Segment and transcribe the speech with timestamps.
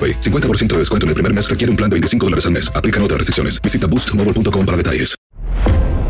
[0.00, 0.20] AroPay.
[0.20, 2.72] 50% de descuento en el primer mes requiere un plan de 25 dólares al mes.
[2.74, 3.60] Aplican otras restricciones.
[3.60, 5.16] Visita boostmobile.com para detalles.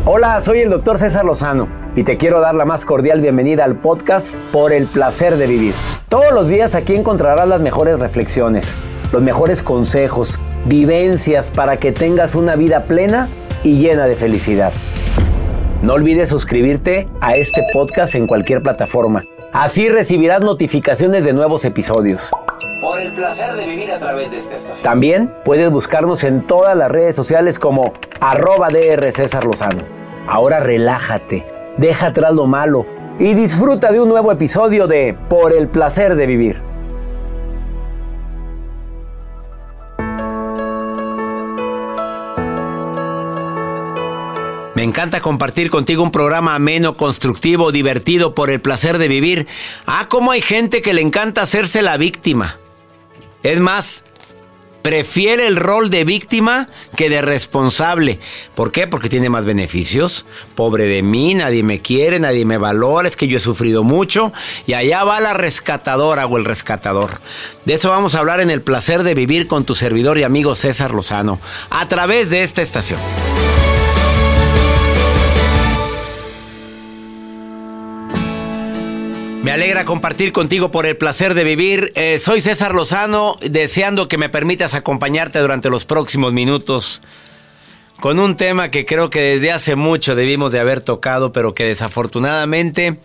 [0.05, 3.79] Hola, soy el doctor César Lozano y te quiero dar la más cordial bienvenida al
[3.79, 5.75] podcast Por el placer de vivir.
[6.09, 8.73] Todos los días aquí encontrarás las mejores reflexiones,
[9.11, 13.29] los mejores consejos, vivencias para que tengas una vida plena
[13.63, 14.73] y llena de felicidad.
[15.83, 19.23] No olvides suscribirte a este podcast en cualquier plataforma.
[19.53, 22.31] Así recibirás notificaciones de nuevos episodios.
[22.79, 24.81] Por el placer de vivir a través de esta estación.
[24.81, 29.83] También puedes buscarnos en todas las redes sociales como arroba DR César Lozano.
[30.25, 32.85] Ahora relájate, deja atrás lo malo
[33.19, 36.70] y disfruta de un nuevo episodio de Por el placer de vivir.
[44.73, 49.47] Me encanta compartir contigo un programa ameno, constructivo, divertido, por el placer de vivir.
[49.85, 52.57] Ah, cómo hay gente que le encanta hacerse la víctima.
[53.43, 54.05] Es más,
[54.81, 58.19] prefiere el rol de víctima que de responsable.
[58.55, 58.87] ¿Por qué?
[58.87, 60.25] Porque tiene más beneficios.
[60.55, 64.31] Pobre de mí, nadie me quiere, nadie me valora, es que yo he sufrido mucho.
[64.67, 67.19] Y allá va la rescatadora o el rescatador.
[67.65, 70.55] De eso vamos a hablar en el placer de vivir con tu servidor y amigo
[70.55, 71.39] César Lozano,
[71.69, 72.99] a través de esta estación.
[79.43, 81.91] Me alegra compartir contigo por el placer de vivir.
[81.95, 87.01] Eh, soy César Lozano, deseando que me permitas acompañarte durante los próximos minutos
[87.99, 91.65] con un tema que creo que desde hace mucho debimos de haber tocado, pero que
[91.65, 92.97] desafortunadamente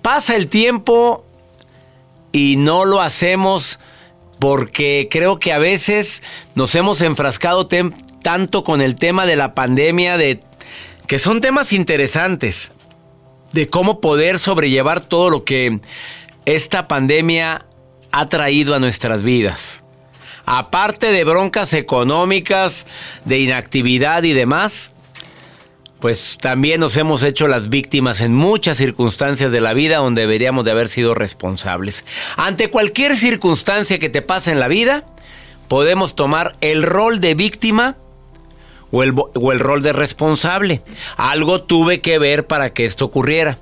[0.00, 1.26] pasa el tiempo
[2.32, 3.78] y no lo hacemos
[4.38, 6.22] porque creo que a veces
[6.54, 7.68] nos hemos enfrascado
[8.22, 10.42] tanto con el tema de la pandemia, de
[11.06, 12.72] que son temas interesantes
[13.52, 15.80] de cómo poder sobrellevar todo lo que
[16.44, 17.64] esta pandemia
[18.12, 19.84] ha traído a nuestras vidas.
[20.44, 22.86] Aparte de broncas económicas,
[23.24, 24.92] de inactividad y demás,
[26.00, 30.64] pues también nos hemos hecho las víctimas en muchas circunstancias de la vida donde deberíamos
[30.64, 32.04] de haber sido responsables.
[32.36, 35.04] Ante cualquier circunstancia que te pase en la vida,
[35.68, 37.96] podemos tomar el rol de víctima
[38.96, 40.82] o el, rol de responsable.
[41.16, 43.58] Algo tuve que ver para que esto ocurriera.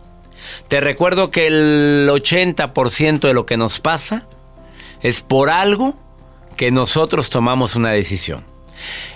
[0.68, 4.26] Te recuerdo que el 80% de lo que nos pasa
[5.02, 5.96] es por algo
[6.56, 8.44] que nosotros tomamos una decisión.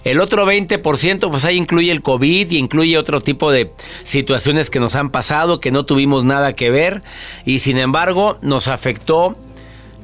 [0.05, 3.73] El otro 20%, pues ahí incluye el COVID y incluye otro tipo de
[4.03, 7.03] situaciones que nos han pasado, que no tuvimos nada que ver
[7.45, 9.37] y sin embargo nos afectó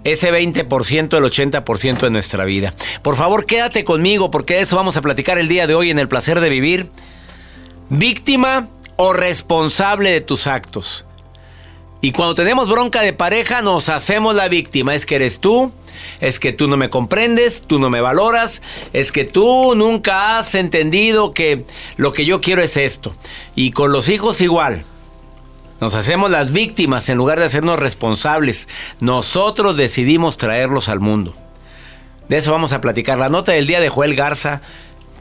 [0.05, 2.75] ese 20%, el 80% de nuestra vida.
[3.03, 5.99] Por favor, quédate conmigo porque de eso vamos a platicar el día de hoy en
[5.99, 6.91] el placer de vivir.
[7.89, 11.07] Víctima o responsable de tus actos.
[12.01, 14.95] Y cuando tenemos bronca de pareja nos hacemos la víctima.
[14.95, 15.73] Es que eres tú,
[16.21, 18.61] es que tú no me comprendes, tú no me valoras,
[18.93, 21.65] es que tú nunca has entendido que
[21.97, 23.15] lo que yo quiero es esto.
[23.55, 24.85] Y con los hijos igual.
[25.85, 28.69] Nos hacemos las víctimas en lugar de hacernos responsables.
[29.01, 31.37] Nosotros decidimos traerlos al mundo.
[32.27, 33.19] De eso vamos a platicar.
[33.19, 34.63] La nota del día de Joel Garza,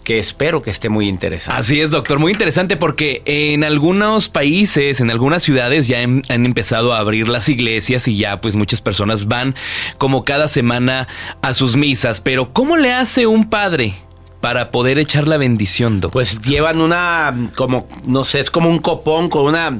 [0.06, 1.60] que espero que esté muy interesante.
[1.60, 6.45] Así es, doctor, muy interesante porque en algunos países, en algunas ciudades ya han, han
[6.45, 9.56] empezado a abrir las iglesias y ya pues muchas personas van
[9.98, 11.10] como cada semana
[11.42, 12.21] a sus misas.
[12.21, 13.94] Pero ¿cómo le hace un padre?
[14.39, 16.21] para poder echar la bendición, doctor?
[16.21, 19.80] Pues llevan una, como, no sé, es como un copón con una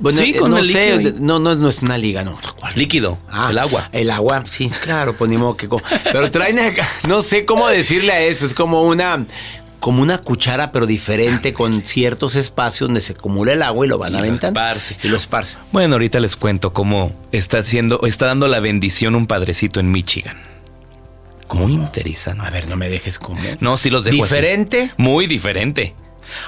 [0.00, 1.16] bueno, sí, eh, con no el sé, líquido.
[1.20, 2.38] no, no, no es una liga, no.
[2.58, 2.72] ¿cuál?
[2.76, 3.88] Líquido, Ah, el agua.
[3.92, 5.68] El agua, sí, claro, pues ni modo que...
[6.04, 9.24] Pero traen acá, no sé cómo decirle a eso, es como una...
[9.80, 13.98] Como una cuchara, pero diferente, con ciertos espacios donde se acumula el agua y lo
[13.98, 14.58] van Y lo aventando.
[14.58, 14.96] esparce.
[15.02, 15.58] Y lo esparce.
[15.72, 20.38] Bueno, ahorita les cuento cómo está haciendo, está dando la bendición un padrecito en Michigan.
[21.52, 22.46] Muy interesante.
[22.46, 23.38] A ver, no me dejes como...
[23.60, 24.34] No, sí los dejo así.
[24.34, 24.90] ¿Diferente?
[24.96, 25.94] Muy diferente.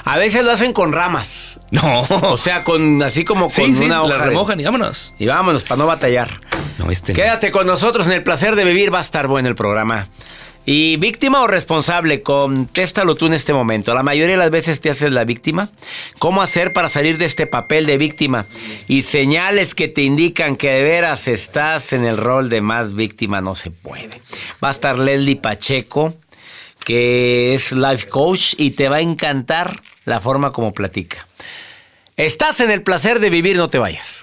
[0.05, 1.61] A veces lo hacen con ramas.
[1.71, 2.03] No.
[2.11, 5.15] O sea, con así como con sí, sí, una hoja la de- remojan y vámonos.
[5.19, 6.31] Y vámonos, para no batallar.
[6.79, 7.17] No, este no.
[7.17, 10.09] Quédate con nosotros en el placer de vivir, va a estar bueno el programa.
[10.69, 12.23] ¿Y víctima o responsable?
[12.23, 13.95] Contéstalo tú en este momento.
[13.95, 15.69] La mayoría de las veces te haces la víctima.
[16.19, 18.47] ¿Cómo hacer para salir de este papel de víctima?
[18.89, 23.41] Y señales que te indican que de veras estás en el rol de más víctima
[23.41, 24.11] no se puede.
[24.63, 26.15] Va a estar Leslie Pacheco,
[26.87, 31.27] que es life coach y te va a encantar la forma como platica.
[32.17, 34.23] Estás en el placer de vivir, no te vayas.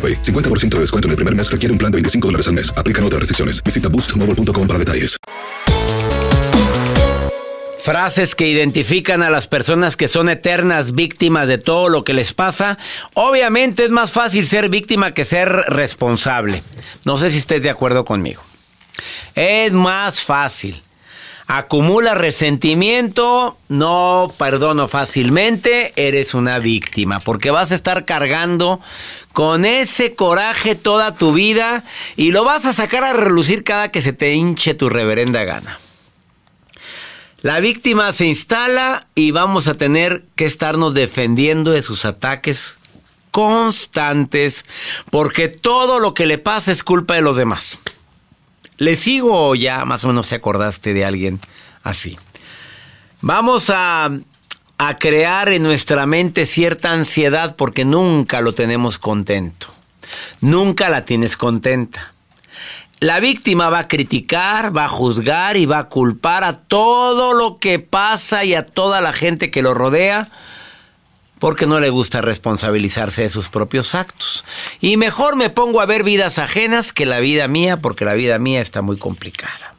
[0.01, 0.21] AroPay.
[0.21, 2.73] 50% de descuento en el primer mes requiere un plan de 25 dólares al mes.
[2.75, 3.63] Aplican otras restricciones.
[3.63, 5.17] Visita boostmobile.com para detalles.
[7.83, 12.31] Frases que identifican a las personas que son eternas víctimas de todo lo que les
[12.31, 12.77] pasa.
[13.15, 16.61] Obviamente es más fácil ser víctima que ser responsable.
[17.05, 18.43] No sé si estés de acuerdo conmigo.
[19.33, 20.79] Es más fácil.
[21.53, 28.79] Acumula resentimiento, no perdono fácilmente, eres una víctima, porque vas a estar cargando
[29.33, 31.83] con ese coraje toda tu vida
[32.15, 35.77] y lo vas a sacar a relucir cada que se te hinche tu reverenda gana.
[37.41, 42.79] La víctima se instala y vamos a tener que estarnos defendiendo de sus ataques
[43.31, 44.63] constantes
[45.09, 47.79] porque todo lo que le pasa es culpa de los demás.
[48.81, 51.39] ¿Le sigo o ya más o menos te acordaste de alguien
[51.83, 52.17] así?
[53.21, 54.09] Vamos a,
[54.79, 59.67] a crear en nuestra mente cierta ansiedad porque nunca lo tenemos contento.
[60.39, 62.15] Nunca la tienes contenta.
[62.99, 67.59] La víctima va a criticar, va a juzgar y va a culpar a todo lo
[67.59, 70.27] que pasa y a toda la gente que lo rodea
[71.41, 74.45] porque no le gusta responsabilizarse de sus propios actos.
[74.79, 78.37] Y mejor me pongo a ver vidas ajenas que la vida mía porque la vida
[78.37, 79.73] mía está muy complicada.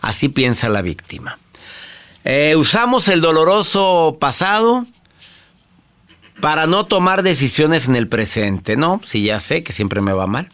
[0.00, 1.36] Así piensa la víctima.
[2.24, 4.86] Eh, usamos el doloroso pasado
[6.40, 9.00] para no tomar decisiones en el presente, ¿no?
[9.02, 10.48] Si ya sé que siempre me va mal.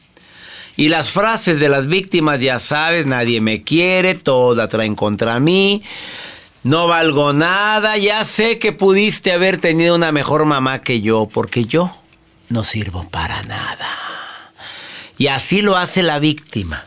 [0.79, 5.39] Y las frases de las víctimas, ya sabes, nadie me quiere, todos la traen contra
[5.41, 5.83] mí.
[6.65, 11.67] No valgo nada, ya sé que pudiste haber tenido una mejor mamá que yo, porque
[11.67, 11.91] yo
[12.49, 13.89] no sirvo para nada.
[15.19, 16.85] Y así lo hace la víctima.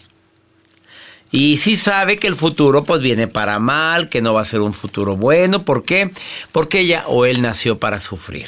[1.32, 4.62] Y sí sabe que el futuro pues viene para mal, que no va a ser
[4.62, 5.64] un futuro bueno.
[5.64, 6.12] ¿Por qué?
[6.52, 8.48] Porque ella o él nació para sufrir.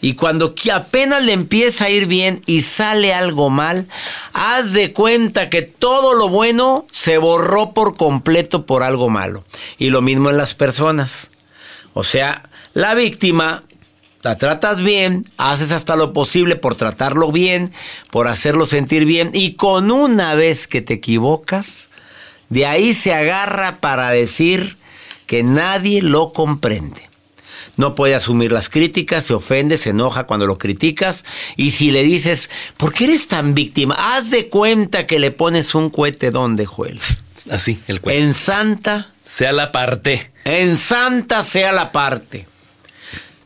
[0.00, 3.86] Y cuando apenas le empieza a ir bien y sale algo mal,
[4.32, 9.44] haz de cuenta que todo lo bueno se borró por completo por algo malo.
[9.78, 11.30] Y lo mismo en las personas.
[11.94, 12.42] O sea,
[12.74, 13.64] la víctima
[14.26, 17.72] la tratas bien, haces hasta lo posible por tratarlo bien,
[18.10, 21.90] por hacerlo sentir bien, y con una vez que te equivocas,
[22.48, 24.78] de ahí se agarra para decir
[25.26, 27.05] que nadie lo comprende.
[27.76, 31.24] No puede asumir las críticas, se ofende, se enoja cuando lo criticas.
[31.56, 33.96] Y si le dices, ¿por qué eres tan víctima?
[33.98, 36.98] Haz de cuenta que le pones un cohete donde, Joel.
[37.50, 38.20] Así, el cohete.
[38.20, 39.12] En Santa.
[39.24, 40.30] Sea la parte.
[40.44, 42.46] En Santa sea la parte.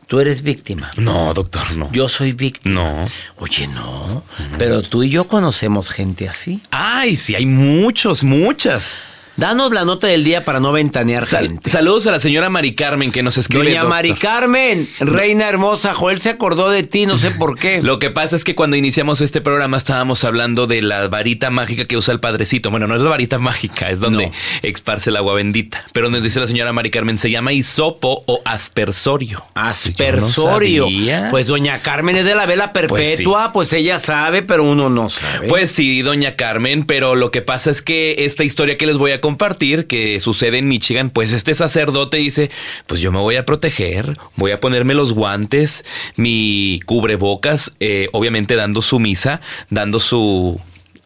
[0.07, 0.91] Tú eres víctima.
[0.97, 1.89] No, doctor, no.
[1.93, 2.75] Yo soy víctima.
[2.75, 3.05] No.
[3.37, 4.23] Oye, no.
[4.57, 6.61] Pero tú y yo conocemos gente así.
[6.69, 8.97] Ay, sí, hay muchos, muchas.
[9.37, 11.69] Danos la nota del día para no ventanear Sal- gente.
[11.69, 13.63] saludos a la señora Mari Carmen que nos escribe.
[13.63, 13.89] Doña doctor.
[13.89, 17.81] Mari Carmen, reina hermosa, Joel se acordó de ti, no sé por qué.
[17.81, 21.85] Lo que pasa es que cuando iniciamos este programa estábamos hablando de la varita mágica
[21.85, 22.69] que usa el padrecito.
[22.71, 24.31] Bueno, no es la varita mágica, es donde No.
[24.63, 25.85] esparce el agua bendita.
[25.93, 29.43] Pero nos dice la señora Mari Carmen, se llama hisopo o aspersorio.
[29.55, 30.83] Aspersorio.
[30.83, 31.27] No sabía.
[31.31, 35.47] pues doña Carmen es de la vela perpetua, pues, ella sabe, pero uno no sabe.
[35.47, 39.11] Pues sí, doña Carmen, pero lo que pasa es que esta historia que les voy
[39.11, 42.51] a compartir, que sucede en Michigan, pues este sacerdote dice,
[42.87, 45.85] pues yo me voy a proteger, voy a ponerme los guantes,
[46.15, 50.59] mi cubrebocas, eh, obviamente dando su misa, dando su...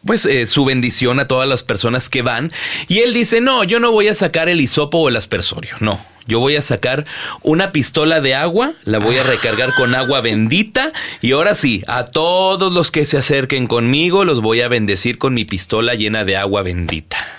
[0.04, 2.52] Pues eh, su bendición a todas las personas que van.
[2.86, 5.98] Y él dice, no, yo no voy a sacar el hisopo o el aspersorio, no.
[6.26, 7.06] Yo voy a sacar
[7.42, 12.04] una pistola de agua, la voy a recargar con agua bendita y ahora sí, a
[12.04, 16.36] todos los que se acerquen conmigo los voy a bendecir con mi pistola llena de
[16.36, 17.35] agua bendita.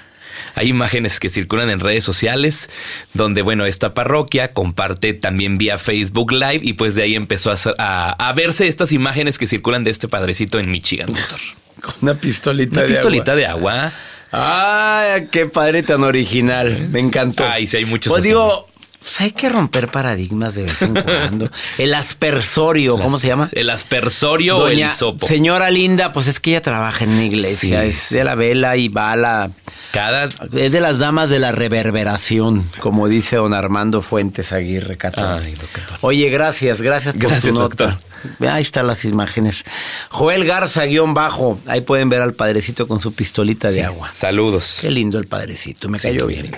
[0.57, 2.69] Hay imágenes que circulan en redes sociales
[3.13, 7.53] donde, bueno, esta parroquia comparte también vía Facebook Live y pues de ahí empezó a,
[7.53, 11.39] hacer- a- a verse estas imágenes que circulan de este padrecito en Michigan, doctor.
[12.01, 13.35] una pistolita Una de pistolita agua.
[13.39, 13.93] de agua.
[14.31, 16.89] Ay, qué padre tan original.
[16.91, 17.45] Me encantó.
[17.47, 18.29] Ay, sí, hay muchos Pues así.
[18.29, 18.65] digo,
[19.07, 21.49] pues hay que romper paradigmas de vez en cuando.
[21.77, 23.49] El aspersorio, ¿cómo se llama?
[23.53, 25.25] El aspersorio o el hisopo.
[25.25, 27.87] señora linda, pues es que ella trabaja en una iglesia, Sí.
[27.89, 29.49] es de la vela y va a la...
[29.93, 34.97] Cada Es de las damas de la reverberación, como dice don Armando Fuentes Aguirre.
[35.15, 35.97] Ay, doctor.
[36.01, 37.85] Oye, gracias, gracias por Gracias, tu nota.
[37.85, 38.07] doctor.
[38.39, 39.65] Ahí están las imágenes.
[40.09, 41.59] Joel Garza, guion bajo.
[41.67, 44.11] Ahí pueden ver al padrecito con su pistolita de agua.
[44.11, 44.79] Saludos.
[44.81, 46.55] Qué lindo el padrecito, me cayó bien.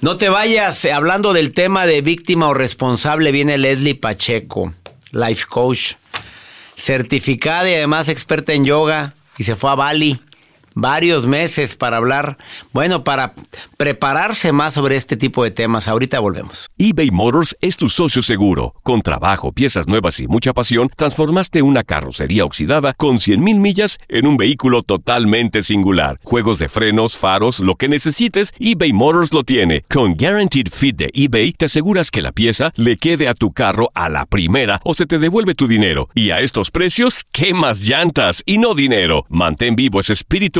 [0.00, 4.74] No te vayas, eh, hablando del tema de víctima o responsable, viene Leslie Pacheco,
[5.12, 5.94] life coach,
[6.76, 10.20] certificada y además experta en yoga, y se fue a Bali
[10.74, 12.38] varios meses para hablar,
[12.72, 13.34] bueno, para
[13.76, 15.88] prepararse más sobre este tipo de temas.
[15.88, 16.68] Ahorita volvemos.
[16.78, 18.74] eBay Motors es tu socio seguro.
[18.82, 24.26] Con trabajo, piezas nuevas y mucha pasión, transformaste una carrocería oxidada con 100.000 millas en
[24.26, 26.18] un vehículo totalmente singular.
[26.22, 29.84] Juegos de frenos, faros, lo que necesites, eBay Motors lo tiene.
[29.90, 33.90] Con Guaranteed Fit de eBay, te aseguras que la pieza le quede a tu carro
[33.94, 36.08] a la primera o se te devuelve tu dinero.
[36.14, 39.26] Y a estos precios, ¿qué más llantas y no dinero?
[39.28, 40.59] Mantén vivo ese espíritu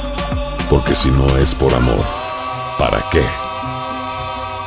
[0.71, 1.99] Porque si no es por amor,
[2.79, 3.40] ¿para qué?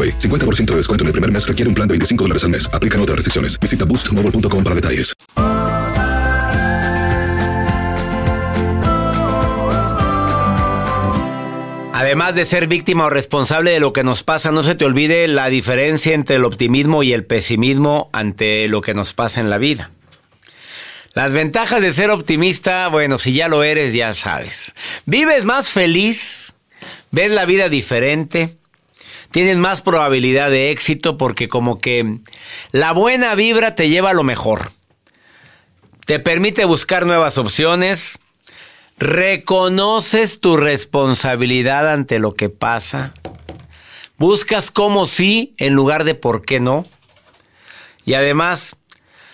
[0.00, 0.18] AroPay.
[0.18, 2.70] 50% de descuento en el primer mes requiere un plan de 25 dólares al mes.
[2.72, 3.58] Aplican otras restricciones.
[3.58, 5.14] Visita boostmobile.com para detalles.
[11.92, 15.28] Además de ser víctima o responsable de lo que nos pasa, no se te olvide
[15.28, 19.58] la diferencia entre el optimismo y el pesimismo ante lo que nos pasa en la
[19.58, 19.90] vida.
[21.12, 24.74] Las ventajas de ser optimista, bueno, si ya lo eres, ya sabes.
[25.04, 26.54] Vives más feliz,
[27.10, 28.56] ves la vida diferente,
[29.30, 32.18] tienes más probabilidad de éxito porque como que
[32.72, 34.72] la buena vibra te lleva a lo mejor.
[36.06, 38.18] Te permite buscar nuevas opciones,
[38.98, 43.14] reconoces tu responsabilidad ante lo que pasa,
[44.18, 46.86] buscas cómo sí en lugar de por qué no.
[48.04, 48.76] Y además,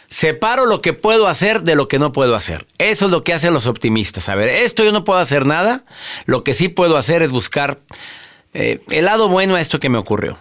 [0.08, 2.66] separo lo que puedo hacer de lo que no puedo hacer.
[2.78, 4.28] Eso es lo que hacen los optimistas.
[4.28, 5.84] A ver, esto yo no puedo hacer nada,
[6.26, 7.80] lo que sí puedo hacer es buscar
[8.56, 10.38] el lado bueno a esto que me ocurrió.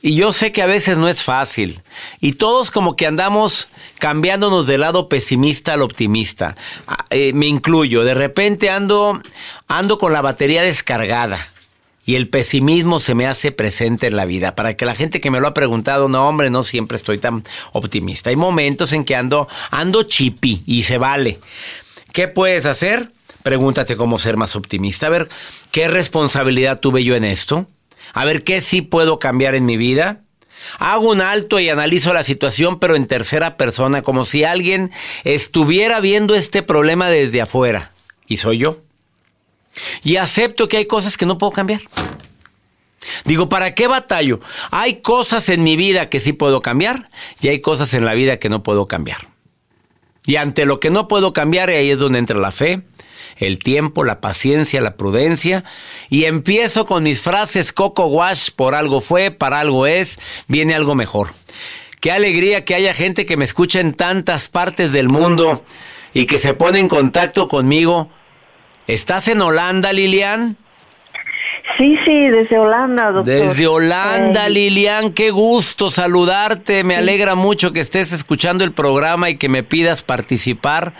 [0.00, 1.80] Y yo sé que a veces no es fácil.
[2.20, 3.68] Y todos como que andamos
[3.98, 6.56] cambiándonos del lado pesimista al optimista.
[6.86, 8.02] Ah, eh, me incluyo.
[8.02, 9.20] De repente ando,
[9.68, 11.48] ando con la batería descargada.
[12.04, 14.56] Y el pesimismo se me hace presente en la vida.
[14.56, 17.44] Para que la gente que me lo ha preguntado, no, hombre, no siempre estoy tan
[17.72, 18.30] optimista.
[18.30, 21.38] Hay momentos en que ando, ando chipi y se vale.
[22.12, 23.12] ¿Qué puedes hacer?
[23.42, 25.06] Pregúntate cómo ser más optimista.
[25.06, 25.28] A ver,
[25.70, 27.66] ¿qué responsabilidad tuve yo en esto?
[28.12, 30.22] A ver, ¿qué sí puedo cambiar en mi vida?
[30.78, 34.92] Hago un alto y analizo la situación, pero en tercera persona, como si alguien
[35.24, 37.92] estuviera viendo este problema desde afuera.
[38.26, 38.78] Y soy yo.
[40.02, 41.80] Y acepto que hay cosas que no puedo cambiar.
[43.24, 44.40] Digo, ¿para qué batallo?
[44.70, 47.08] Hay cosas en mi vida que sí puedo cambiar
[47.40, 49.28] y hay cosas en la vida que no puedo cambiar.
[50.24, 52.82] Y ante lo que no puedo cambiar, ahí es donde entra la fe,
[53.46, 55.64] el tiempo, la paciencia, la prudencia.
[56.08, 60.94] Y empiezo con mis frases Coco Wash, por algo fue, para algo es, viene algo
[60.94, 61.34] mejor.
[62.00, 65.64] Qué alegría que haya gente que me escucha en tantas partes del mundo
[66.12, 68.10] y que se pone en contacto conmigo.
[68.86, 70.56] ¿Estás en Holanda, Lilian?
[71.78, 73.24] Sí, sí, desde Holanda, doctor.
[73.24, 76.84] Desde Holanda, Eh, Lilian, qué gusto saludarte.
[76.84, 80.92] Me alegra mucho que estés escuchando el programa y que me pidas participar.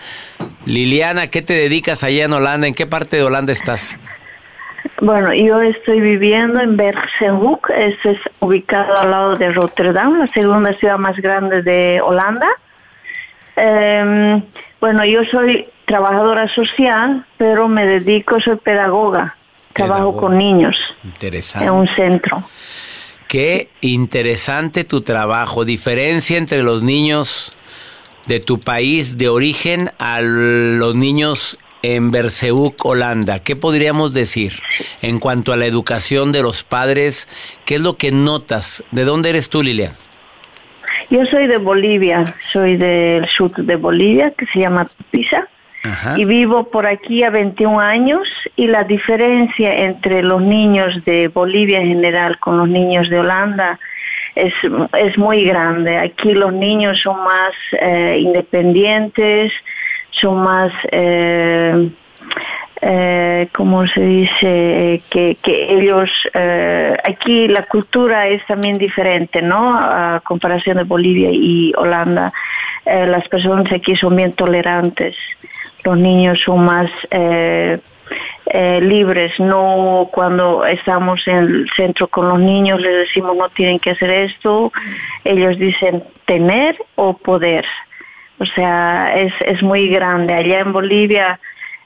[0.65, 2.67] Liliana, ¿qué te dedicas allá en Holanda?
[2.67, 3.97] ¿En qué parte de Holanda estás?
[5.01, 10.73] Bueno, yo estoy viviendo en Bergenhoek, eso es ubicado al lado de Rotterdam, la segunda
[10.73, 12.47] ciudad más grande de Holanda.
[13.55, 14.41] Em,
[14.81, 19.35] bueno, yo soy trabajadora social, pero me dedico, soy pedagoga,
[19.73, 21.67] trabajo con niños Interesante.
[21.67, 22.43] en un centro.
[23.27, 25.65] Qué interesante tu trabajo.
[25.65, 27.57] Diferencia entre los niños
[28.27, 33.39] de tu país de origen a los niños en Berseuk, Holanda.
[33.39, 34.53] ¿Qué podríamos decir
[35.01, 37.27] en cuanto a la educación de los padres?
[37.65, 38.83] ¿Qué es lo que notas?
[38.91, 39.93] ¿De dónde eres tú, Lilian?
[41.09, 45.47] Yo soy de Bolivia, soy del sur de Bolivia, que se llama Pisa.
[46.15, 51.79] Y vivo por aquí a 21 años y la diferencia entre los niños de Bolivia
[51.79, 53.79] en general con los niños de Holanda
[54.35, 54.53] es,
[54.97, 55.97] es muy grande.
[55.97, 59.51] Aquí los niños son más eh, independientes,
[60.11, 61.89] son más, eh,
[62.81, 65.01] eh, ¿cómo se dice?
[65.09, 69.73] Que, que ellos, eh, aquí la cultura es también diferente, ¿no?
[69.75, 72.31] A comparación de Bolivia y Holanda.
[72.85, 75.15] Eh, las personas aquí son bien tolerantes
[75.83, 77.79] los niños son más eh,
[78.45, 83.79] eh, libres, no cuando estamos en el centro con los niños les decimos no tienen
[83.79, 84.71] que hacer esto,
[85.23, 87.65] ellos dicen tener o poder.
[88.39, 90.33] O sea, es, es muy grande.
[90.33, 91.39] Allá en Bolivia,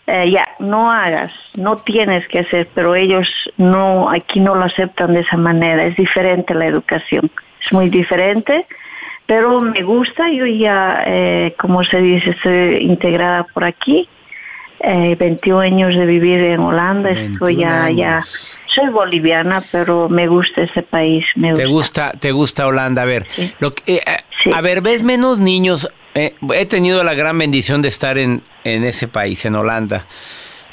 [0.07, 5.13] eh, ya, no hagas, no tienes que hacer, pero ellos no, aquí no lo aceptan
[5.13, 5.85] de esa manera.
[5.85, 7.29] Es diferente la educación,
[7.63, 8.65] es muy diferente
[9.27, 14.07] pero me gusta, yo ya, eh, como se dice, estoy integrada por aquí,
[14.79, 18.19] eh, 21 años de vivir en Holanda, estoy 21 ya, ya,
[18.67, 22.07] soy boliviana, pero me gusta ese país, me ¿Te gusta.
[22.09, 23.01] gusta, te gusta Holanda?
[23.01, 23.51] A ver, Sí.
[23.59, 24.51] lo que- eh, eh, Sí.
[24.53, 25.89] a ver, ves menos niños.
[26.15, 30.05] Eh, he tenido la gran bendición de estar en, en ese país, en Holanda.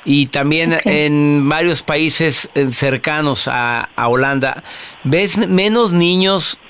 [0.07, 4.62] y también en varios países cercanos a, a Holanda,
[5.03, 6.61] ¿ves menos niños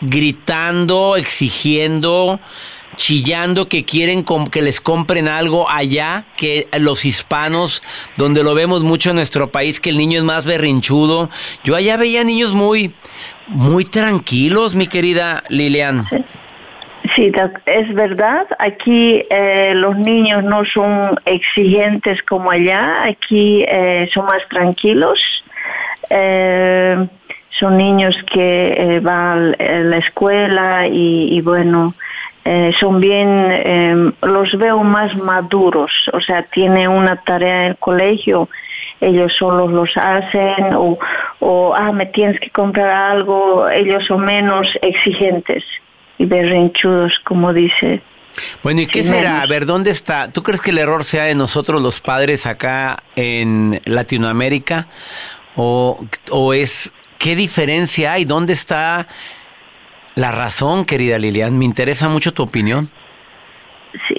[0.00, 2.40] gritando, exigiendo,
[2.96, 7.82] chillando que quieren que les compren algo allá que los hispanos,
[8.16, 11.30] donde lo vemos mucho en nuestro país, que el niño es más berrinchudo.
[11.62, 12.94] Yo allá veía niños muy,
[13.48, 16.06] muy tranquilos, mi querida Lilian.
[17.14, 17.30] Sí,
[17.66, 18.46] es verdad.
[18.58, 23.04] Aquí eh, los niños no son exigentes como allá.
[23.04, 25.20] Aquí eh, son más tranquilos.
[26.10, 27.06] Eh,
[27.58, 31.94] son niños que van a la escuela y bueno,
[32.48, 37.76] eh, son bien, em, los veo más maduros, o sea, tiene una tarea en el
[37.76, 38.48] colegio,
[39.00, 40.96] ellos solos los hacen, o,
[41.40, 45.64] o, ah, me tienes que comprar algo, ellos son menos exigentes
[46.18, 48.00] y berrinchudos, como dice.
[48.62, 49.42] Bueno, ¿y qué será?
[49.42, 50.30] A ver, ¿dónde está?
[50.30, 54.86] ¿Tú crees que el error sea de nosotros los padres acá en Latinoamérica?
[55.56, 55.98] ¿O,
[56.30, 58.24] o es, qué diferencia hay?
[58.24, 59.06] ¿Dónde está
[60.14, 61.58] la razón, querida Lilian?
[61.58, 62.90] Me interesa mucho tu opinión.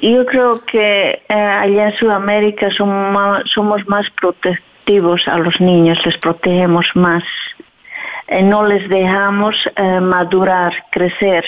[0.01, 6.87] Yo creo que eh, allá en Sudamérica somos más, protectivos a los niños, les protegemos
[6.95, 7.23] más,
[8.27, 11.45] eh, no les dejamos eh, madurar, crecer.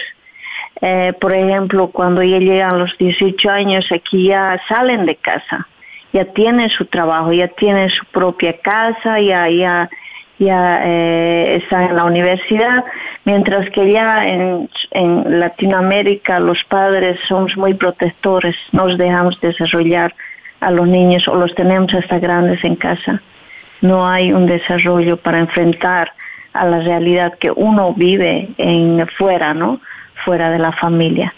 [1.20, 5.68] por ejemplo, cuando ya llegan a los 18 años, aquí ya salen de casa,
[6.14, 9.90] ya tienen su trabajo, ya tienen su propia casa, ya, ya
[10.40, 12.84] ya eh, está en la universidad,
[13.26, 20.16] mientras que ya en, en, Latinoamérica los padres somos muy protectores, nos dejamos desarrollar
[20.62, 23.22] a los niños o los tenemos hasta grandes en casa.
[23.82, 26.14] No hay un desarrollo para enfrentar
[26.54, 29.80] a la realidad que uno vive en fuera, ¿no?
[30.26, 31.34] Fuera de la familia.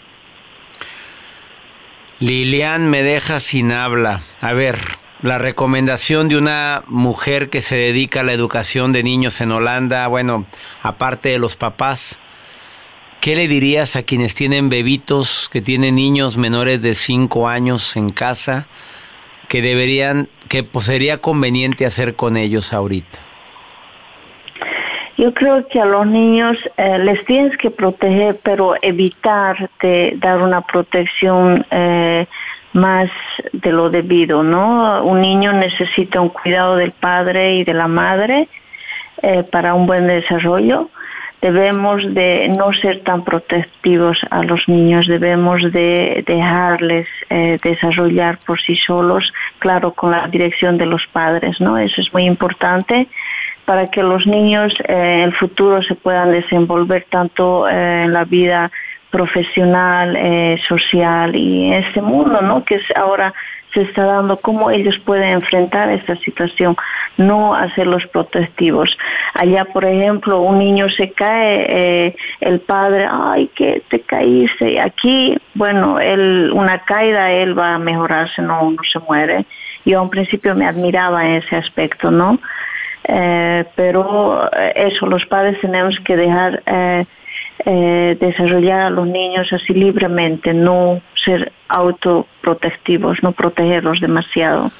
[2.18, 4.20] Lilian me deja sin habla.
[4.40, 4.76] A ver,
[5.22, 10.08] la recomendación de una mujer que se dedica a la educación de niños en Holanda,
[10.08, 10.46] bueno,
[10.82, 12.20] aparte de los papás,
[13.20, 18.10] ¿qué le dirías a quienes tienen bebitos, que tienen niños menores de 5 años en
[18.10, 18.66] casa,
[19.48, 23.20] que deberían, que pues, sería conveniente hacer con ellos ahorita?
[25.16, 30.42] Yo creo que a los niños eh, les tienes que proteger, pero evitar de dar
[30.42, 32.26] una protección eh,
[32.72, 33.10] más
[33.52, 35.04] de lo debido, ¿no?
[35.04, 38.48] Un niño necesita un cuidado del padre y de la madre
[39.22, 40.88] eh, para un buen desarrollo.
[41.40, 48.60] Debemos de no ser tan protectivos a los niños, debemos de dejarles eh, desarrollar por
[48.60, 51.78] sí solos, claro, con la dirección de los padres, ¿no?
[51.78, 53.08] Eso es muy importante
[53.64, 58.70] para que los niños eh, en el futuro se puedan desenvolver tanto en la vida
[59.12, 62.64] profesional, eh, social y este mundo, ¿no?
[62.64, 63.32] Que ahora
[63.74, 66.76] se está dando cómo ellos pueden enfrentar esta situación,
[67.18, 68.96] no hacerlos protectivos.
[69.34, 74.80] Allá, por ejemplo, un niño se cae, eh, el padre, ay, que te caíste.
[74.80, 79.44] Aquí, bueno, él, una caída, él va a mejorarse, no, no se muere.
[79.84, 82.38] Yo a un principio me admiraba en ese aspecto, ¿no?
[83.04, 87.04] Eh, pero eso, los padres tenemos que dejar eh,
[87.64, 94.70] desarrollar a los niños así libremente, no ser autoprotectivos, no protegerlos demasiado.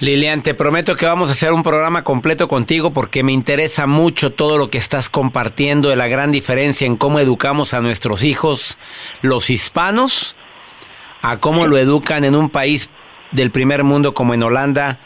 [0.00, 4.32] Lilian, te prometo que vamos a hacer un programa completo contigo porque me interesa mucho
[4.32, 8.78] todo lo que estás compartiendo de la gran diferencia en cómo educamos a nuestros hijos,
[9.20, 10.36] los hispanos,
[11.20, 12.88] a cómo lo educan en un país
[13.32, 14.98] del primer mundo como en Holanda,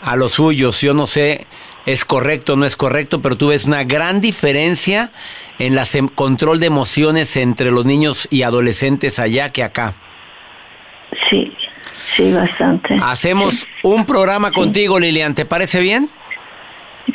[0.00, 0.80] a los suyos.
[0.80, 1.48] Yo no sé,
[1.86, 5.10] es correcto o no es correcto, pero tú ves una gran diferencia
[5.58, 9.94] en el control de emociones entre los niños y adolescentes allá que acá.
[11.28, 11.52] Sí,
[12.16, 12.96] sí, bastante.
[13.02, 16.08] Hacemos un programa contigo, Lilian, ¿te parece bien?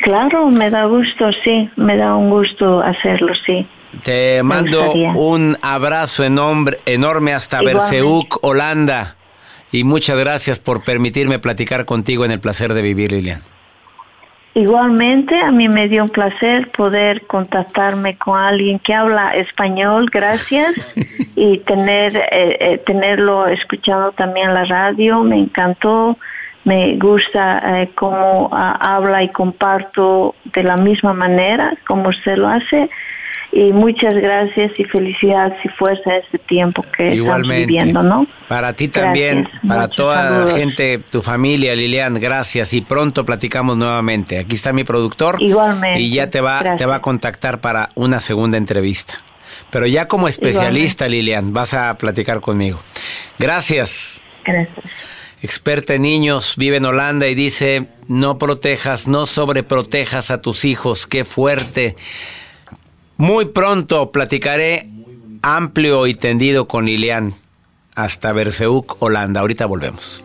[0.02, 3.66] Claro, me da gusto, sí, me da un gusto hacerlo, sí.
[4.04, 9.16] Te mando un abrazo enorme, enorme hasta Berseuk, Holanda.
[9.72, 13.42] Y muchas gracias por permitirme platicar contigo en el placer de vivir, Lilian.
[14.58, 20.74] Igualmente, a mí me dio un placer poder contactarme con alguien que habla español, gracias,
[21.36, 26.18] y tener eh, eh, tenerlo escuchado también en la radio, me encantó,
[26.64, 32.48] me gusta eh, cómo ah, habla y comparto de la misma manera como usted lo
[32.48, 32.90] hace
[33.50, 38.26] y muchas gracias y felicidades y fuerza en este tiempo que estamos viviendo, ¿no?
[38.46, 44.38] Para ti también, para toda la gente, tu familia, Lilian, gracias y pronto platicamos nuevamente.
[44.38, 45.36] Aquí está mi productor.
[45.40, 46.00] Igualmente.
[46.00, 49.14] Y ya te va, te va a contactar para una segunda entrevista.
[49.70, 52.80] Pero ya como especialista, Lilian, vas a platicar conmigo.
[53.38, 54.24] Gracias.
[54.44, 54.84] Gracias.
[55.42, 61.06] experta en niños, vive en Holanda y dice, no protejas, no sobreprotejas a tus hijos,
[61.06, 61.96] qué fuerte.
[63.18, 64.88] Muy pronto platicaré
[65.42, 67.34] amplio y tendido con Lilian
[67.94, 69.40] hasta Berseuk, Holanda.
[69.40, 70.24] Ahorita volvemos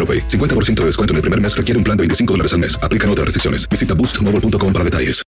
[0.01, 0.27] AroPay.
[0.27, 2.75] 50% de descuento en el primer mes requiere un plan de 25 dólares al mes.
[2.81, 3.69] Aplican otras restricciones.
[3.69, 5.21] Visita boostmobile.com para detalles.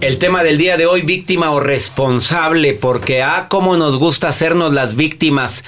[0.00, 4.72] El tema del día de hoy, víctima o responsable, porque ah, cómo nos gusta hacernos
[4.72, 5.64] las víctimas.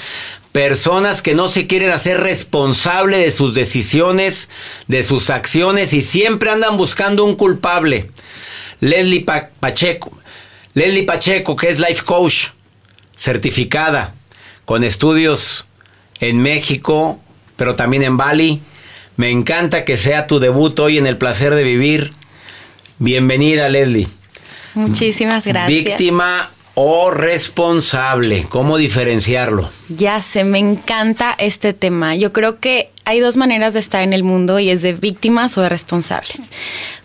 [0.53, 4.49] Personas que no se quieren hacer responsable de sus decisiones,
[4.87, 8.11] de sus acciones y siempre andan buscando un culpable.
[8.81, 10.13] Leslie Pa- Pacheco.
[10.79, 12.51] Leslie Pacheco, que es life coach,
[13.17, 14.15] certificada,
[14.65, 15.67] con estudios
[16.21, 17.21] en México,
[17.57, 18.61] pero también en Bali.
[19.17, 22.13] Me encanta que sea tu debut hoy en el placer de vivir.
[23.01, 24.07] Bienvenida, Leslie.
[24.75, 25.85] Muchísimas gracias.
[25.85, 28.47] Víctima o responsable.
[28.49, 29.69] ¿Cómo diferenciarlo?
[29.89, 32.15] Ya sé, me encanta este tema.
[32.15, 35.57] Yo creo que hay dos maneras de estar en el mundo y es de víctimas
[35.57, 36.43] o de responsables.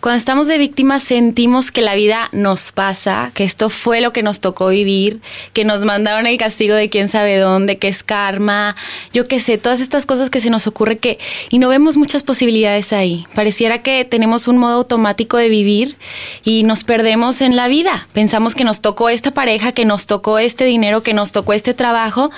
[0.00, 4.22] Cuando estamos de víctimas sentimos que la vida nos pasa, que esto fue lo que
[4.22, 5.22] nos tocó vivir,
[5.54, 8.76] que nos mandaron el castigo de quién sabe dónde, que es karma,
[9.14, 11.18] yo qué sé, todas estas cosas que se nos ocurre que
[11.50, 13.26] y no vemos muchas posibilidades ahí.
[13.34, 15.96] Pareciera que tenemos un modo automático de vivir
[16.44, 18.08] y nos perdemos en la vida.
[18.12, 21.72] Pensamos que nos tocó esta pareja, que nos tocó este dinero, que nos tocó este
[21.72, 22.30] trabajo.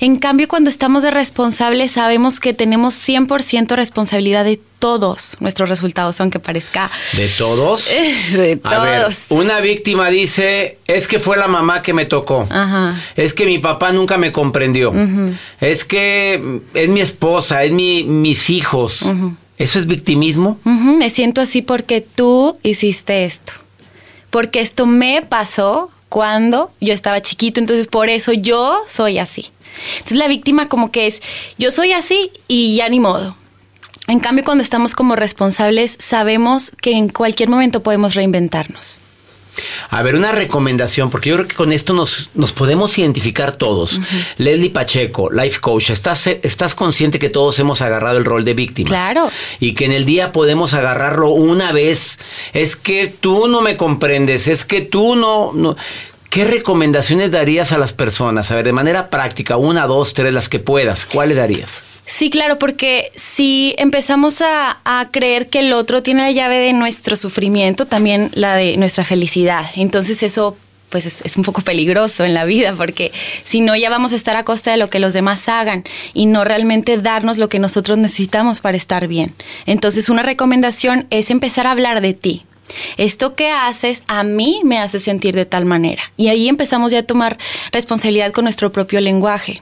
[0.00, 6.20] En cambio, cuando estamos de responsables sabemos que tenemos 100% responsabilidad de todos nuestros resultados,
[6.20, 7.88] aunque parezca ¿De todos?
[8.32, 9.16] de A ver, todos.
[9.30, 12.46] una víctima dice, es que fue la mamá que me tocó.
[12.50, 12.96] Ajá.
[13.16, 14.92] Es que mi papá nunca me comprendió.
[15.60, 19.06] Es que es mi esposa, es mi, mis hijos.
[19.58, 20.58] ¿Eso es victimismo?
[20.64, 23.52] Ujú, me siento así porque tú hiciste esto.
[24.30, 29.46] Porque esto me pasó cuando yo estaba chiquito, entonces por eso yo soy así.
[29.94, 31.22] Entonces la víctima como que es,
[31.56, 33.34] yo soy así y ya ni modo.
[34.08, 39.00] En cambio, cuando estamos como responsables, sabemos que en cualquier momento podemos reinventarnos.
[39.90, 44.00] A ver, una recomendación, porque yo creo que con esto nos, nos podemos identificar todos.
[44.38, 48.90] Leslie Pacheco, life coach, ¿estás, ¿estás consciente que todos hemos agarrado el rol de víctimas?
[48.90, 49.30] Claro.
[49.60, 52.18] Y que en el día podemos agarrarlo una vez.
[52.52, 55.52] Es que tú no me comprendes, es que tú no...
[55.52, 55.76] no.
[56.30, 58.50] ¿Qué recomendaciones darías a las personas?
[58.50, 61.04] A ver, de manera práctica, una, dos, tres, las que puedas.
[61.04, 61.82] ¿Cuáles darías?
[62.04, 64.78] Sí, claro, porque si empezamos a,
[65.10, 69.64] creer que el otro tiene la llave de nuestro sufrimiento, también la de nuestra felicidad.
[69.76, 70.56] Entonces eso
[70.90, 73.12] pues es, es, un poco peligroso en la vida porque
[73.44, 76.26] si no ya vamos a estar a costa de lo que los demás hagan y
[76.26, 79.34] no realmente darnos lo que nosotros necesitamos para estar bien.
[79.64, 82.44] Entonces una recomendación es empezar a hablar de ti,
[82.96, 86.02] esto que haces a mí me hace sentir de tal manera.
[86.16, 87.38] Y ahí empezamos ya a tomar
[87.72, 89.60] responsabilidad con nuestro propio lenguaje.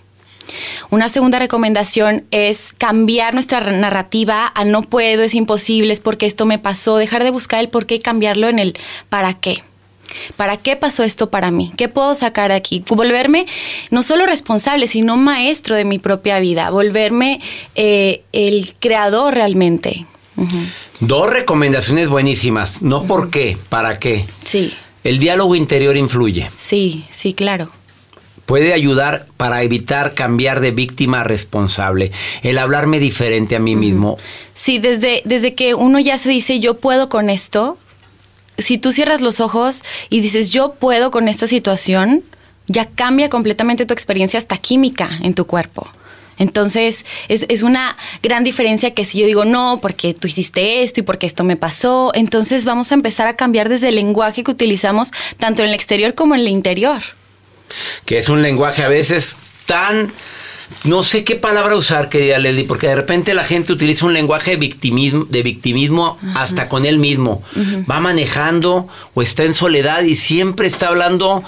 [0.91, 6.47] Una segunda recomendación es cambiar nuestra narrativa a no puedo, es imposible, es porque esto
[6.47, 9.63] me pasó, dejar de buscar el por qué y cambiarlo en el para qué.
[10.37, 11.73] ¿Para qué pasó esto para mí?
[11.77, 12.83] ¿Qué puedo sacar de aquí?
[12.89, 13.47] Volverme
[13.91, 17.41] no solo responsable, sino maestro de mi propia vida, volverme
[17.75, 20.07] eh, el creador realmente.
[21.01, 22.83] Dos recomendaciones buenísimas.
[22.83, 24.25] No por qué, para qué.
[24.45, 24.73] Sí.
[25.05, 26.49] El diálogo interior influye.
[26.55, 27.69] Sí, sí, claro.
[28.51, 32.11] Puede ayudar para evitar cambiar de víctima a responsable.
[32.43, 34.19] El hablarme diferente a mí mismo.
[34.55, 37.79] Sí, desde, desde que uno ya se dice yo puedo con esto,
[38.59, 42.25] si tú cierras los ojos y dices yo puedo con esta situación,
[42.67, 45.87] ya cambia completamente tu experiencia hasta química en tu cuerpo.
[46.37, 51.03] Entonces, es, una gran diferencia que si yo digo, no, porque tú hiciste esto y
[51.05, 55.13] porque esto me pasó, entonces vamos a empezar a cambiar desde el lenguaje que utilizamos
[55.39, 57.01] tanto en el exterior como en el interior.
[58.05, 60.13] Que es un lenguaje a veces tan
[60.85, 64.53] no sé qué palabra usar, querida Lely, porque de repente la gente utiliza un lenguaje
[64.53, 67.43] de victimismo, de victimismo hasta con él mismo.
[67.91, 71.43] Va manejando o está en soledad y siempre está hablando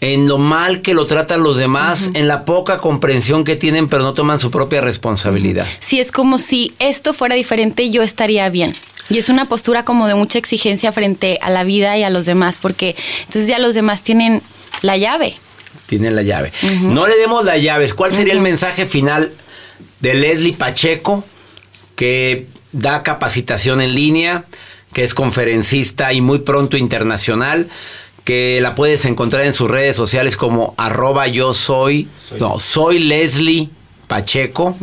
[0.00, 4.02] en lo mal que lo tratan los demás, en la poca comprensión que tienen, pero
[4.02, 5.64] no toman su propia responsabilidad.
[5.78, 8.72] Sí, es como si esto fuera diferente, yo estaría bien.
[9.10, 12.26] Y es una postura como de mucha exigencia frente a la vida y a los
[12.26, 14.42] demás, porque entonces ya los demás tienen
[14.80, 15.36] la llave
[15.92, 16.50] tienen la llave.
[16.80, 17.92] No le demos las llaves.
[17.92, 19.30] ¿Cuál sería el mensaje final
[20.00, 21.22] de Leslie Pacheco,
[21.96, 24.46] que da capacitación en línea,
[24.94, 27.68] que es conferencista y muy pronto internacional?
[28.24, 32.06] que la puedes encontrar en sus redes sociales como arroba yo soy,
[32.38, 33.68] no, soy Leslie
[34.06, 34.76] Pacheco.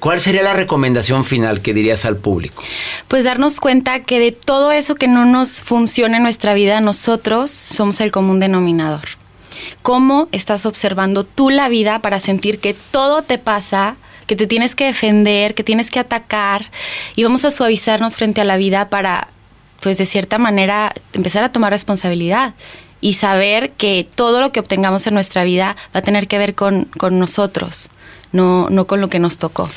[0.00, 2.62] ¿Cuál sería la recomendación final que dirías al público?
[3.06, 7.50] Pues darnos cuenta que de todo eso que no nos funciona en nuestra vida, nosotros
[7.50, 9.02] somos el común denominador
[9.82, 14.74] cómo estás observando tú la vida para sentir que todo te pasa, que te tienes
[14.74, 16.70] que defender, que tienes que atacar
[17.16, 19.28] y vamos a suavizarnos frente a la vida para,
[19.80, 22.54] pues de cierta manera, empezar a tomar responsabilidad
[23.00, 26.54] y saber que todo lo que obtengamos en nuestra vida va a tener que ver
[26.54, 27.90] con, con nosotros.
[28.30, 29.68] No, no con lo que nos tocó.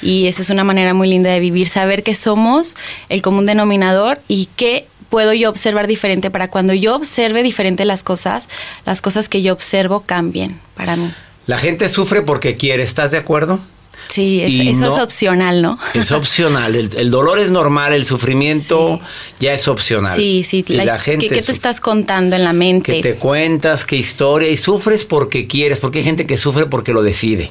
[0.00, 2.76] Y esa es una manera muy linda de vivir, saber que somos
[3.08, 8.02] el común denominador y que puedo yo observar diferente para cuando yo observe diferente las
[8.02, 8.48] cosas,
[8.84, 11.08] las cosas que yo observo cambien para mí.
[11.46, 13.60] La gente sufre porque quiere, ¿estás de acuerdo?
[14.08, 15.78] Sí, eso es opcional, ¿no?
[15.94, 16.74] Es opcional.
[16.74, 19.00] El, dolor es normal, el sufrimiento
[19.38, 20.16] ya es opcional.
[20.16, 20.64] Sí, sí.
[20.66, 23.00] La, gente ¿qué, te estás contando en la mente?
[23.00, 24.48] Que te cuentas, qué historia.
[24.48, 27.50] Y sufres porque quieres, porque hay gente que sufre porque lo decide.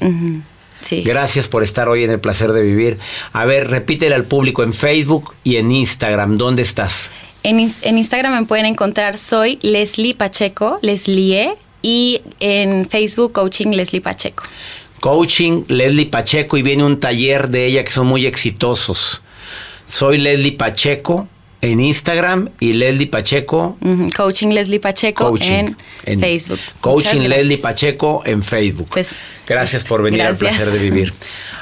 [0.81, 1.01] Sí.
[1.01, 2.99] Gracias por estar hoy en el placer de vivir.
[3.31, 6.35] A ver, repítele al público en Facebook y en Instagram.
[6.35, 7.09] ¿Dónde estás?
[7.43, 14.43] En, Instagram me pueden encontrar soy Leslie Pacheco, Leslie, y en Facebook Coaching Leslie Pacheco.
[15.01, 19.21] Coaching Leslie Pacheco y viene un taller de ella que son muy exitosos.
[19.85, 21.27] Soy Leslie Pacheco
[21.59, 23.77] en Instagram y Leslie Pacheco.
[24.15, 25.75] Coaching Leslie Pacheco en,
[26.19, 26.59] Facebook.
[26.79, 28.87] Coaching Leslie Pacheco en Facebook.
[28.89, 31.13] Pues, gracias por venir al placer de vivir.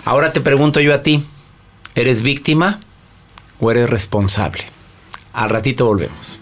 [0.05, 1.23] Ahora te pregunto yo a ti,
[1.95, 2.79] ¿eres víctima
[3.59, 4.63] o eres responsable?
[5.33, 6.41] Al ratito volvemos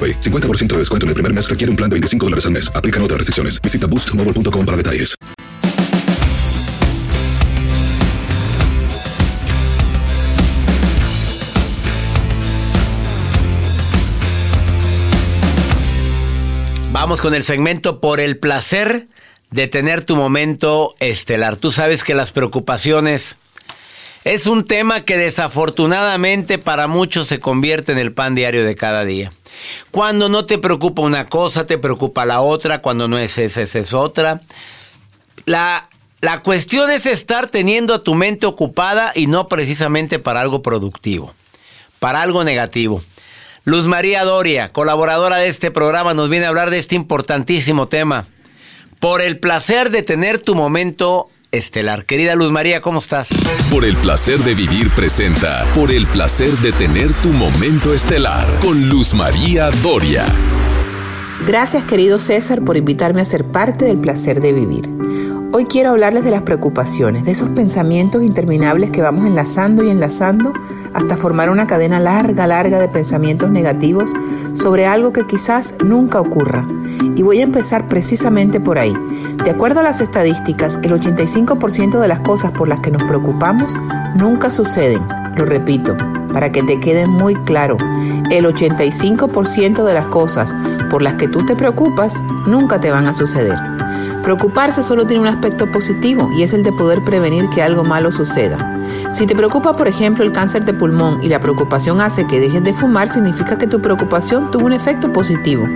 [0.00, 0.20] AroPay.
[0.20, 2.72] 50% de descuento en el primer mes requiere un plan de 25 dólares al mes.
[2.74, 3.60] Aplican otras restricciones.
[3.60, 5.14] Visita boostmobile.com para detalles.
[16.92, 19.08] Vamos con el segmento por el placer
[19.50, 21.56] de tener tu momento estelar.
[21.56, 23.36] Tú sabes que las preocupaciones
[24.24, 29.04] es un tema que desafortunadamente para muchos se convierte en el pan diario de cada
[29.04, 29.32] día.
[29.90, 32.82] Cuando no te preocupa una cosa, te preocupa la otra.
[32.82, 34.40] Cuando no es esa, esa es otra.
[35.46, 35.88] La,
[36.20, 41.32] la cuestión es estar teniendo a tu mente ocupada y no precisamente para algo productivo,
[41.98, 43.02] para algo negativo.
[43.64, 48.26] Luz María Doria, colaboradora de este programa, nos viene a hablar de este importantísimo tema.
[48.98, 52.04] Por el placer de tener tu momento estelar.
[52.04, 53.28] Querida Luz María, ¿cómo estás?
[53.70, 55.64] Por el placer de vivir presenta.
[55.74, 58.46] Por el placer de tener tu momento estelar.
[58.60, 60.26] Con Luz María Doria.
[61.46, 64.88] Gracias querido César por invitarme a ser parte del placer de vivir.
[65.52, 70.52] Hoy quiero hablarles de las preocupaciones, de esos pensamientos interminables que vamos enlazando y enlazando
[70.92, 74.12] hasta formar una cadena larga, larga de pensamientos negativos
[74.52, 76.64] sobre algo que quizás nunca ocurra.
[77.16, 78.94] Y voy a empezar precisamente por ahí.
[79.42, 83.74] De acuerdo a las estadísticas, el 85% de las cosas por las que nos preocupamos
[84.14, 85.02] nunca suceden.
[85.36, 85.96] Lo repito,
[86.32, 87.76] para que te quede muy claro,
[88.30, 90.54] el 85% de las cosas
[90.90, 92.14] por las que tú te preocupas
[92.46, 93.58] nunca te van a suceder.
[94.22, 98.12] Preocuparse solo tiene un aspecto positivo y es el de poder prevenir que algo malo
[98.12, 98.78] suceda.
[99.12, 102.62] Si te preocupa, por ejemplo, el cáncer de pulmón y la preocupación hace que dejes
[102.62, 105.66] de fumar, significa que tu preocupación tuvo un efecto positivo.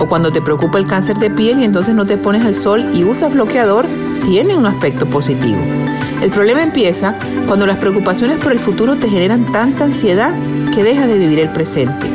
[0.00, 2.90] O cuando te preocupa el cáncer de piel y entonces no te pones al sol
[2.94, 3.86] y usas bloqueador,
[4.24, 5.81] tiene un aspecto positivo.
[6.22, 7.16] El problema empieza
[7.48, 10.32] cuando las preocupaciones por el futuro te generan tanta ansiedad
[10.72, 12.06] que dejas de vivir el presente.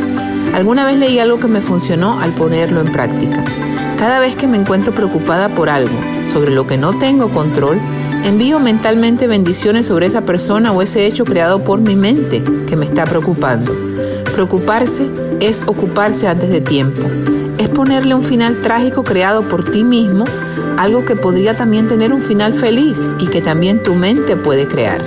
[0.54, 3.44] Alguna vez leí algo que me funcionó al ponerlo en práctica.
[4.00, 5.92] Cada vez que me encuentro preocupada por algo
[6.32, 7.82] sobre lo que no tengo control,
[8.24, 12.86] envío mentalmente bendiciones sobre esa persona o ese hecho creado por mi mente que me
[12.86, 13.76] está preocupando.
[14.34, 15.10] Preocuparse
[15.42, 17.02] es ocuparse antes de tiempo.
[17.58, 20.26] Es ponerle un final trágico creado por ti mismo,
[20.78, 25.04] algo que podría también tener un final feliz y que también tu mente puede crear.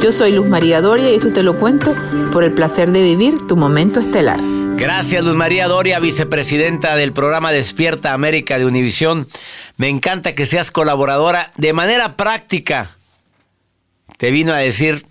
[0.00, 1.94] Yo soy Luz María Doria y esto te lo cuento
[2.32, 4.40] por el placer de vivir tu momento estelar.
[4.76, 9.28] Gracias, Luz María Doria, vicepresidenta del programa Despierta América de Univisión.
[9.76, 12.96] Me encanta que seas colaboradora de manera práctica.
[14.16, 15.06] Te vino a decir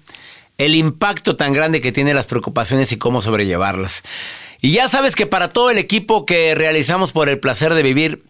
[0.58, 4.04] el impacto tan grande que tienen las preocupaciones y cómo sobrellevarlas.
[4.62, 8.24] Y ya sabes que para todo el equipo que realizamos por el placer de vivir,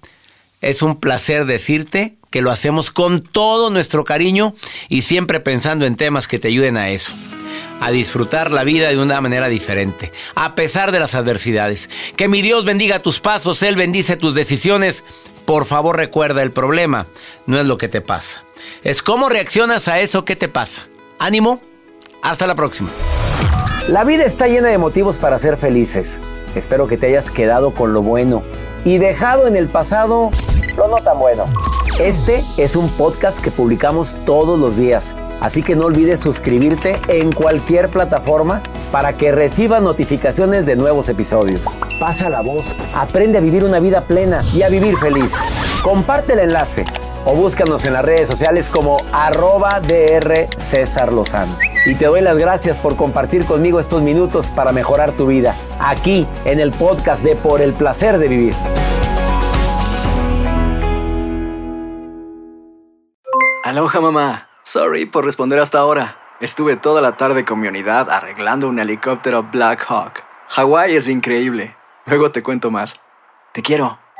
[0.62, 4.56] es un placer decirte que lo hacemos con todo nuestro cariño
[4.88, 7.14] y siempre pensando en temas que te ayuden a eso
[7.82, 11.90] a disfrutar la vida de una manera diferente, a pesar de las adversidades.
[12.16, 15.04] Que mi Dios bendiga tus pasos, Él bendice tus decisiones.
[15.46, 17.08] Por favor recuerda, el problema
[17.48, 18.44] no es lo que te pasa,
[18.84, 20.88] es cómo reaccionas a eso que te pasa.
[21.18, 21.60] Ánimo,
[22.22, 22.92] hasta la próxima.
[23.92, 26.22] La vida está llena de motivos para ser felices.
[26.56, 28.42] Espero que te hayas quedado con lo bueno
[28.86, 30.32] y dejado en el pasado
[30.78, 31.44] lo no tan bueno.
[32.00, 37.34] Este es un podcast que publicamos todos los días, así que no olvides suscribirte en
[37.34, 38.62] cualquier plataforma
[38.94, 41.66] para que recibas notificaciones de nuevos episodios.
[42.00, 45.34] Pasa la voz, aprende a vivir una vida plena y a vivir feliz.
[45.84, 46.86] Comparte el enlace
[47.26, 51.57] o búscanos en las redes sociales como arroba DR César Lozano.
[51.86, 56.28] Y te doy las gracias por compartir conmigo estos minutos para mejorar tu vida, aquí
[56.45, 58.53] en el podcast de Por el Placer de Vivir.
[63.63, 64.49] Aloha mamá.
[64.63, 66.17] Sorry por responder hasta ahora.
[66.41, 70.24] Estuve toda la tarde con mi unidad arreglando un helicóptero Black Hawk.
[70.49, 71.76] Hawái es increíble.
[72.05, 72.99] Luego te cuento más.
[73.53, 74.01] Te quiero.